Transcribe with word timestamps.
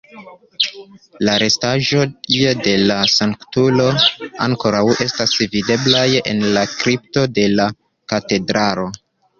La 1.27 1.35
restaĵoj 1.43 2.07
de 2.69 2.73
la 2.93 2.97
sanktulo 3.17 3.87
ankoraŭ 4.49 4.83
estas 5.07 5.39
videblaj 5.43 6.09
en 6.35 6.45
la 6.59 6.69
kripto 6.75 7.29
de 7.39 7.49
la 7.61 7.71
katedralo. 8.15 8.93